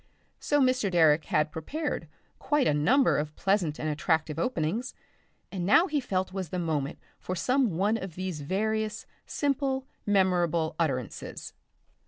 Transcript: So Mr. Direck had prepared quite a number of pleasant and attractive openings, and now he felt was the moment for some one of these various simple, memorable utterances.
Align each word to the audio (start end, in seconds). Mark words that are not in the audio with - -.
So 0.39 0.59
Mr. 0.59 0.89
Direck 0.91 1.25
had 1.25 1.51
prepared 1.51 2.07
quite 2.39 2.65
a 2.65 2.73
number 2.73 3.19
of 3.19 3.35
pleasant 3.35 3.77
and 3.77 3.87
attractive 3.87 4.39
openings, 4.39 4.95
and 5.51 5.63
now 5.63 5.85
he 5.85 5.99
felt 5.99 6.33
was 6.33 6.49
the 6.49 6.57
moment 6.57 6.97
for 7.19 7.35
some 7.35 7.77
one 7.77 7.97
of 7.97 8.15
these 8.15 8.41
various 8.41 9.05
simple, 9.27 9.85
memorable 10.07 10.75
utterances. 10.79 11.53